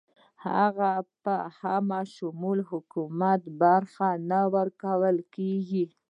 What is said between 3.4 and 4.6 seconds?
کې برخه نه